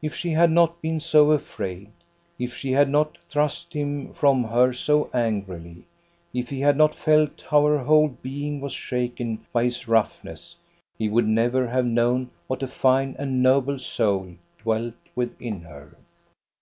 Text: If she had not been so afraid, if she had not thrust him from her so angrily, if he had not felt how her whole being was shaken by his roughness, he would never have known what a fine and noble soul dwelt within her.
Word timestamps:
If 0.00 0.14
she 0.14 0.30
had 0.30 0.52
not 0.52 0.80
been 0.80 1.00
so 1.00 1.32
afraid, 1.32 1.90
if 2.38 2.54
she 2.54 2.70
had 2.70 2.88
not 2.88 3.18
thrust 3.28 3.72
him 3.72 4.12
from 4.12 4.44
her 4.44 4.72
so 4.72 5.10
angrily, 5.12 5.82
if 6.32 6.48
he 6.48 6.60
had 6.60 6.76
not 6.76 6.94
felt 6.94 7.44
how 7.50 7.66
her 7.66 7.78
whole 7.78 8.16
being 8.22 8.60
was 8.60 8.72
shaken 8.72 9.44
by 9.52 9.64
his 9.64 9.88
roughness, 9.88 10.54
he 10.96 11.08
would 11.08 11.26
never 11.26 11.66
have 11.66 11.86
known 11.86 12.30
what 12.46 12.62
a 12.62 12.68
fine 12.68 13.16
and 13.18 13.42
noble 13.42 13.80
soul 13.80 14.36
dwelt 14.62 14.94
within 15.16 15.62
her. 15.62 15.96